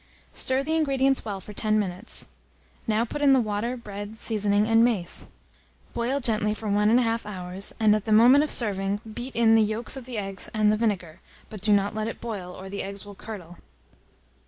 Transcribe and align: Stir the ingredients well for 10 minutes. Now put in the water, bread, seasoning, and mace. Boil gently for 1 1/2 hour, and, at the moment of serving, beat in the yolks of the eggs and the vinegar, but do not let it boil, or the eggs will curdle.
Stir 0.33 0.63
the 0.63 0.75
ingredients 0.75 1.23
well 1.25 1.39
for 1.39 1.53
10 1.53 1.77
minutes. 1.77 2.25
Now 2.87 3.05
put 3.05 3.21
in 3.21 3.33
the 3.33 3.39
water, 3.39 3.77
bread, 3.77 4.17
seasoning, 4.17 4.65
and 4.67 4.83
mace. 4.83 5.27
Boil 5.93 6.19
gently 6.19 6.55
for 6.55 6.67
1 6.67 6.89
1/2 6.89 7.23
hour, 7.27 7.53
and, 7.79 7.95
at 7.95 8.05
the 8.05 8.11
moment 8.11 8.43
of 8.43 8.49
serving, 8.49 9.01
beat 9.13 9.35
in 9.35 9.53
the 9.53 9.61
yolks 9.61 9.95
of 9.95 10.05
the 10.05 10.17
eggs 10.17 10.49
and 10.55 10.71
the 10.71 10.75
vinegar, 10.75 11.19
but 11.51 11.61
do 11.61 11.71
not 11.71 11.93
let 11.93 12.07
it 12.07 12.19
boil, 12.19 12.51
or 12.51 12.67
the 12.67 12.81
eggs 12.81 13.05
will 13.05 13.13
curdle. 13.13 13.59